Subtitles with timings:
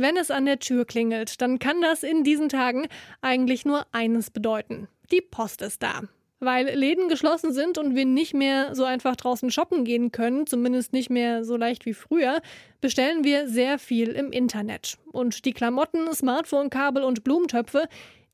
[0.00, 2.88] Wenn es an der Tür klingelt, dann kann das in diesen Tagen
[3.20, 4.88] eigentlich nur eines bedeuten.
[5.12, 6.04] Die Post ist da.
[6.38, 10.94] Weil Läden geschlossen sind und wir nicht mehr so einfach draußen shoppen gehen können, zumindest
[10.94, 12.40] nicht mehr so leicht wie früher,
[12.80, 14.96] bestellen wir sehr viel im Internet.
[15.12, 17.86] Und die Klamotten, Smartphone-Kabel und Blumentöpfe,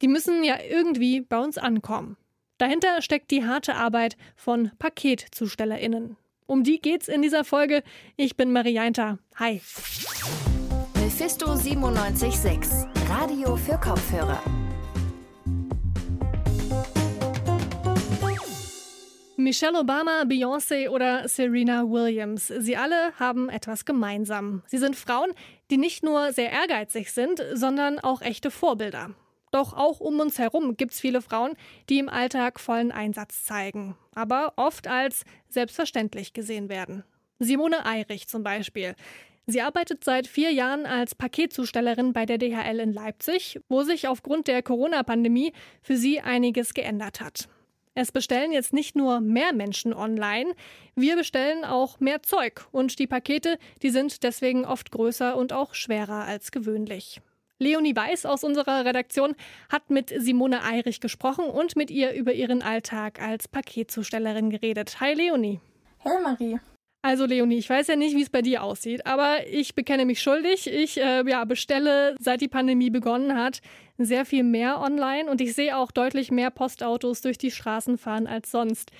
[0.02, 2.16] die müssen ja irgendwie bei uns ankommen.
[2.58, 6.16] Dahinter steckt die harte Arbeit von PaketzustellerInnen.
[6.46, 7.82] Um die geht's in dieser Folge.
[8.16, 9.18] Ich bin Marianta.
[9.34, 9.60] Hi.
[11.18, 12.70] Mephisto 976,
[13.08, 14.38] Radio für Kopfhörer.
[19.38, 22.48] Michelle Obama, Beyoncé oder Serena Williams.
[22.48, 24.62] Sie alle haben etwas gemeinsam.
[24.66, 25.30] Sie sind Frauen,
[25.70, 29.14] die nicht nur sehr ehrgeizig sind, sondern auch echte Vorbilder.
[29.52, 31.54] Doch auch um uns herum gibt es viele Frauen,
[31.88, 37.04] die im Alltag vollen Einsatz zeigen, aber oft als selbstverständlich gesehen werden.
[37.38, 38.94] Simone Eirich zum Beispiel.
[39.48, 44.48] Sie arbeitet seit vier Jahren als Paketzustellerin bei der DHL in Leipzig, wo sich aufgrund
[44.48, 47.48] der Corona-Pandemie für sie einiges geändert hat.
[47.94, 50.52] Es bestellen jetzt nicht nur mehr Menschen online,
[50.96, 55.74] wir bestellen auch mehr Zeug und die Pakete, die sind deswegen oft größer und auch
[55.74, 57.20] schwerer als gewöhnlich.
[57.58, 59.34] Leonie Weiß aus unserer Redaktion
[59.70, 65.00] hat mit Simone Eirich gesprochen und mit ihr über ihren Alltag als Paketzustellerin geredet.
[65.00, 65.60] Hi Leonie.
[66.00, 66.58] Hey Marie.
[67.06, 70.20] Also Leonie, ich weiß ja nicht, wie es bei dir aussieht, aber ich bekenne mich
[70.20, 70.66] schuldig.
[70.66, 73.60] Ich äh, ja, bestelle, seit die Pandemie begonnen hat,
[73.96, 78.26] sehr viel mehr online und ich sehe auch deutlich mehr Postautos durch die Straßen fahren
[78.26, 78.90] als sonst.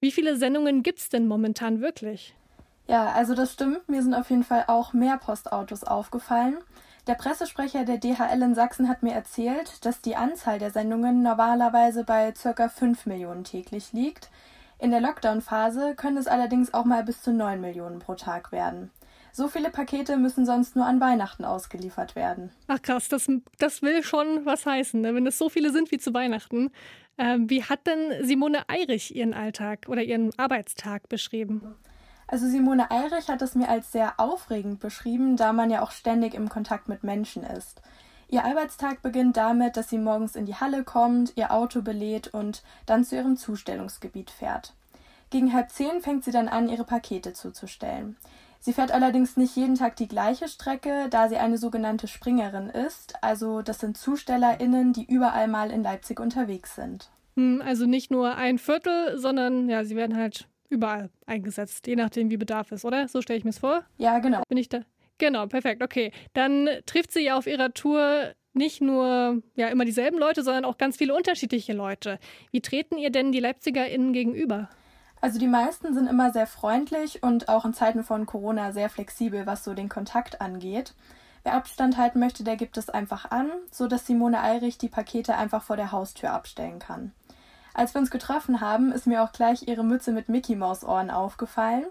[0.00, 2.34] Wie viele Sendungen gibt es denn momentan wirklich?
[2.88, 3.88] Ja, also das stimmt.
[3.88, 6.56] Mir sind auf jeden Fall auch mehr Postautos aufgefallen.
[7.06, 12.02] Der Pressesprecher der DHL in Sachsen hat mir erzählt, dass die Anzahl der Sendungen normalerweise
[12.02, 12.68] bei ca.
[12.68, 14.28] 5 Millionen täglich liegt.
[14.78, 18.90] In der Lockdown-Phase können es allerdings auch mal bis zu 9 Millionen pro Tag werden.
[19.32, 22.52] So viele Pakete müssen sonst nur an Weihnachten ausgeliefert werden.
[22.68, 25.14] Ach krass, das, das will schon was heißen, ne?
[25.14, 26.70] wenn es so viele sind wie zu Weihnachten.
[27.18, 31.74] Ähm, wie hat denn Simone Eirich ihren Alltag oder ihren Arbeitstag beschrieben?
[32.26, 36.34] Also Simone Eirich hat es mir als sehr aufregend beschrieben, da man ja auch ständig
[36.34, 37.82] im Kontakt mit Menschen ist.
[38.28, 42.62] Ihr Arbeitstag beginnt damit, dass sie morgens in die Halle kommt, ihr Auto belädt und
[42.86, 44.74] dann zu ihrem Zustellungsgebiet fährt.
[45.30, 48.16] Gegen halb zehn fängt sie dann an, ihre Pakete zuzustellen.
[48.60, 53.22] Sie fährt allerdings nicht jeden Tag die gleiche Strecke, da sie eine sogenannte Springerin ist,
[53.22, 57.10] also das sind ZustellerInnen, die überall mal in Leipzig unterwegs sind.
[57.36, 62.30] Hm, also nicht nur ein Viertel, sondern ja, sie werden halt überall eingesetzt, je nachdem,
[62.30, 63.06] wie Bedarf ist, oder?
[63.08, 63.84] So stelle ich mir es vor.
[63.98, 64.42] Ja, genau.
[64.48, 64.80] Bin ich da?
[65.18, 65.82] Genau, perfekt.
[65.82, 66.12] Okay.
[66.32, 70.78] Dann trifft sie ja auf ihrer Tour nicht nur ja immer dieselben Leute, sondern auch
[70.78, 72.18] ganz viele unterschiedliche Leute.
[72.52, 74.68] Wie treten ihr denn die LeipzigerInnen gegenüber?
[75.20, 79.46] Also die meisten sind immer sehr freundlich und auch in Zeiten von Corona sehr flexibel,
[79.46, 80.94] was so den Kontakt angeht.
[81.42, 85.36] Wer Abstand halten möchte, der gibt es einfach an, so dass Simone Eirich die Pakete
[85.36, 87.12] einfach vor der Haustür abstellen kann.
[87.74, 91.10] Als wir uns getroffen haben, ist mir auch gleich ihre Mütze mit Mickey Maus Ohren
[91.10, 91.84] aufgefallen.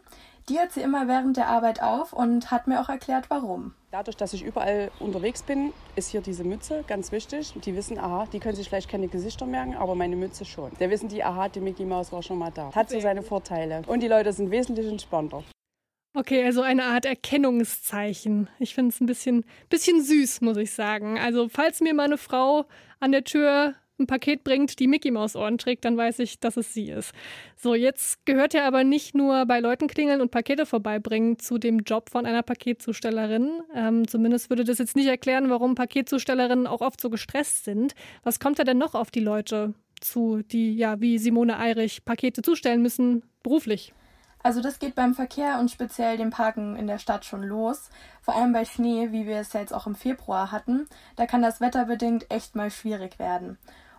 [0.50, 3.74] Die hat sie immer während der Arbeit auf und hat mir auch erklärt, warum.
[3.92, 7.54] Dadurch, dass ich überall unterwegs bin, ist hier diese Mütze ganz wichtig.
[7.64, 10.72] Die wissen, aha, die können sich vielleicht keine Gesichter merken, aber meine Mütze schon.
[10.80, 12.74] Da wissen die, aha, die Mickey Maus war schon mal da.
[12.76, 13.84] Hat so seine Vorteile.
[13.88, 15.44] Und die Leute sind wesentlich entspannter.
[16.16, 18.50] Okay, also eine Art Erkennungszeichen.
[18.60, 21.18] Ich finde es ein bisschen, bisschen süß, muss ich sagen.
[21.18, 22.66] Also, falls mir mal eine Frau
[23.00, 26.58] an der Tür ein Paket bringt, die Mickey Maus Ohren trägt, dann weiß ich, dass
[26.58, 27.14] es sie ist.
[27.56, 31.80] So, jetzt gehört ja aber nicht nur bei Leuten klingeln und Pakete vorbeibringen zu dem
[31.80, 33.62] Job von einer Paketzustellerin.
[33.74, 37.96] Ähm, zumindest würde das jetzt nicht erklären, warum Paketzustellerinnen auch oft so gestresst sind.
[38.24, 42.42] Was kommt da denn noch auf die Leute zu, die ja wie Simone Eirich Pakete
[42.42, 43.94] zustellen müssen, beruflich?
[44.44, 47.90] Also das geht beim Verkehr und speziell dem Parken in der Stadt schon los.
[48.22, 50.86] Vor allem bei Schnee, wie wir es ja jetzt auch im Februar hatten.
[51.16, 53.58] Da kann das wetterbedingt echt mal schwierig werden.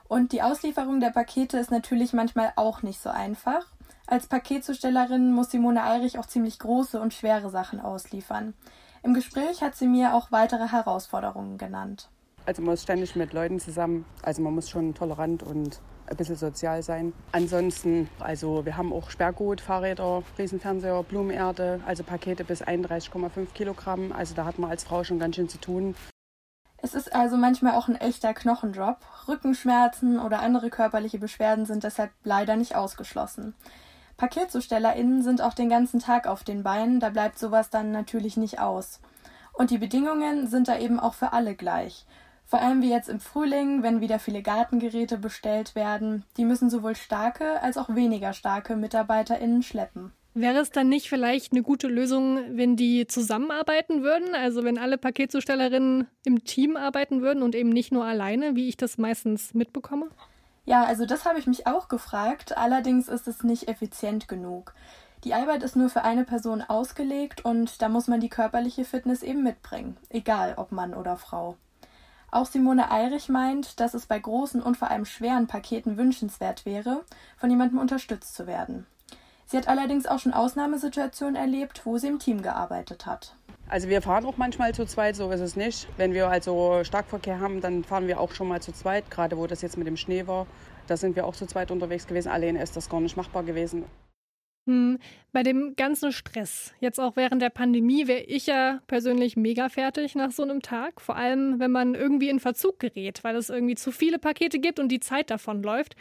[0.09, 3.66] Und die Auslieferung der Pakete ist natürlich manchmal auch nicht so einfach.
[4.06, 8.54] Als Paketzustellerin muss Simone Eirich auch ziemlich große und schwere Sachen ausliefern.
[9.03, 12.11] Im Gespräch hat sie mir auch weitere Herausforderungen genannt.
[12.46, 14.05] Also man ist ständig mit Leuten zusammen.
[14.23, 17.14] Also man muss schon tolerant und ein bisschen sozial sein.
[17.32, 24.12] Ansonsten, also wir haben auch Sperrgut, Fahrräder, Riesenfernseher, Blumenerde, also Pakete bis 31,5 Kilogramm.
[24.12, 25.94] Also da hat man als Frau schon ganz schön zu tun.
[26.84, 28.98] Es ist also manchmal auch ein echter Knochendrop.
[29.26, 33.54] Rückenschmerzen oder andere körperliche Beschwerden sind deshalb leider nicht ausgeschlossen.
[34.19, 38.60] PaketzustellerInnen sind auch den ganzen Tag auf den Beinen, da bleibt sowas dann natürlich nicht
[38.60, 39.00] aus.
[39.54, 42.04] Und die Bedingungen sind da eben auch für alle gleich.
[42.44, 46.96] Vor allem wie jetzt im Frühling, wenn wieder viele Gartengeräte bestellt werden, die müssen sowohl
[46.96, 50.12] starke als auch weniger starke MitarbeiterInnen schleppen.
[50.36, 54.34] Wäre es dann nicht vielleicht eine gute Lösung, wenn die zusammenarbeiten würden?
[54.34, 58.76] Also wenn alle Paketzustellerinnen im Team arbeiten würden und eben nicht nur alleine, wie ich
[58.76, 60.08] das meistens mitbekomme?
[60.64, 62.56] Ja, also das habe ich mich auch gefragt.
[62.56, 64.75] Allerdings ist es nicht effizient genug.
[65.22, 69.22] Die Arbeit ist nur für eine Person ausgelegt und da muss man die körperliche Fitness
[69.22, 71.56] eben mitbringen, egal ob Mann oder Frau.
[72.32, 77.04] Auch Simone Eirich meint, dass es bei großen und vor allem schweren Paketen wünschenswert wäre,
[77.36, 78.86] von jemandem unterstützt zu werden.
[79.55, 83.37] Sie hat allerdings auch schon Ausnahmesituationen erlebt, wo sie im Team gearbeitet hat.
[83.69, 85.87] Also wir fahren auch manchmal zu zweit, so ist es nicht.
[85.97, 89.47] Wenn wir also Starkverkehr haben, dann fahren wir auch schon mal zu zweit, gerade wo
[89.47, 90.49] das jetzt mit dem Schnee war.
[90.89, 92.31] Da sind wir auch zu zweit unterwegs gewesen.
[92.31, 93.85] Alleine ist das gar nicht machbar gewesen.
[94.67, 94.99] Hm,
[95.31, 100.17] bei dem ganzen Stress, jetzt auch während der Pandemie, wäre ich ja persönlich mega fertig
[100.17, 101.01] nach so einem Tag.
[101.01, 104.81] Vor allem, wenn man irgendwie in Verzug gerät, weil es irgendwie zu viele Pakete gibt
[104.81, 105.95] und die Zeit davon läuft.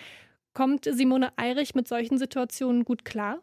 [0.53, 3.39] Kommt Simone Eirich mit solchen Situationen gut klar?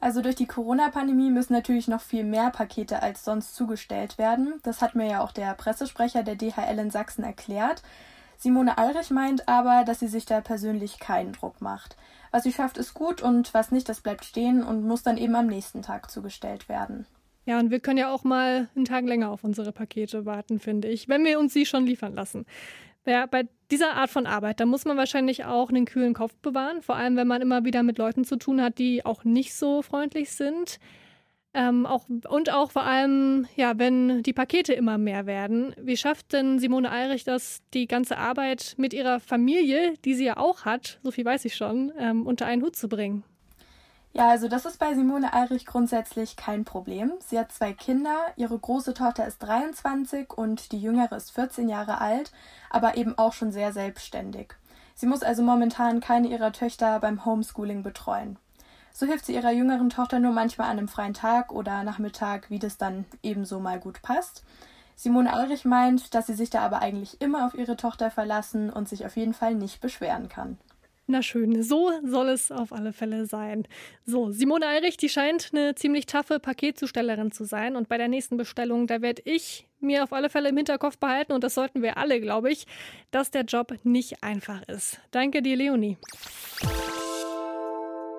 [0.00, 4.54] Also durch die Corona-Pandemie müssen natürlich noch viel mehr Pakete als sonst zugestellt werden.
[4.62, 7.82] Das hat mir ja auch der Pressesprecher der DHL in Sachsen erklärt.
[8.38, 11.96] Simone Eirich meint aber, dass sie sich da persönlich keinen Druck macht.
[12.30, 15.34] Was sie schafft, ist gut und was nicht, das bleibt stehen und muss dann eben
[15.34, 17.06] am nächsten Tag zugestellt werden.
[17.44, 20.88] Ja, und wir können ja auch mal einen Tag länger auf unsere Pakete warten, finde
[20.88, 22.46] ich, wenn wir uns sie schon liefern lassen.
[23.04, 26.82] Ja, bei dieser Art von Arbeit, da muss man wahrscheinlich auch einen kühlen Kopf bewahren,
[26.82, 29.82] vor allem wenn man immer wieder mit Leuten zu tun hat, die auch nicht so
[29.82, 30.78] freundlich sind.
[31.52, 35.74] Ähm, auch, und auch vor allem, ja, wenn die Pakete immer mehr werden.
[35.80, 40.36] Wie schafft denn Simone Eirich das, die ganze Arbeit mit ihrer Familie, die sie ja
[40.36, 43.24] auch hat, so viel weiß ich schon, ähm, unter einen Hut zu bringen?
[44.12, 47.12] Ja, also das ist bei Simone Eirich grundsätzlich kein Problem.
[47.20, 52.00] Sie hat zwei Kinder, ihre große Tochter ist 23 und die jüngere ist 14 Jahre
[52.00, 52.32] alt,
[52.70, 54.54] aber eben auch schon sehr selbstständig.
[54.96, 58.36] Sie muss also momentan keine ihrer Töchter beim Homeschooling betreuen.
[58.92, 62.58] So hilft sie ihrer jüngeren Tochter nur manchmal an einem freien Tag oder Nachmittag, wie
[62.58, 64.42] das dann ebenso mal gut passt.
[64.96, 68.88] Simone Eirich meint, dass sie sich da aber eigentlich immer auf ihre Tochter verlassen und
[68.88, 70.58] sich auf jeden Fall nicht beschweren kann.
[71.10, 73.64] Na schön, so soll es auf alle Fälle sein.
[74.06, 77.74] So, Simone Eirich, die scheint eine ziemlich taffe Paketzustellerin zu sein.
[77.74, 81.32] Und bei der nächsten Bestellung, da werde ich mir auf alle Fälle im Hinterkopf behalten,
[81.32, 82.64] und das sollten wir alle, glaube ich,
[83.10, 85.00] dass der Job nicht einfach ist.
[85.10, 85.98] Danke dir, Leonie.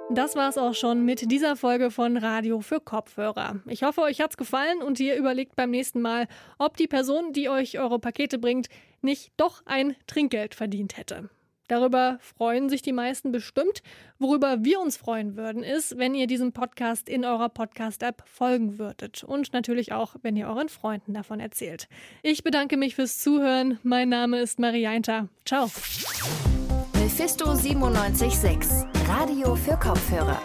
[0.09, 3.61] Das war's auch schon mit dieser Folge von Radio für Kopfhörer.
[3.67, 6.27] Ich hoffe, euch hat's gefallen und ihr überlegt beim nächsten Mal,
[6.57, 8.67] ob die Person, die euch eure Pakete bringt,
[9.01, 11.29] nicht doch ein Trinkgeld verdient hätte.
[11.71, 13.81] Darüber freuen sich die meisten bestimmt.
[14.19, 19.23] Worüber wir uns freuen würden, ist, wenn ihr diesem Podcast in eurer Podcast-App folgen würdet.
[19.23, 21.87] Und natürlich auch, wenn ihr euren Freunden davon erzählt.
[22.23, 23.79] Ich bedanke mich fürs Zuhören.
[23.83, 25.29] Mein Name ist Marianta.
[25.45, 25.71] Ciao.
[26.95, 30.41] Mephisto 976, Radio für Kopfhörer.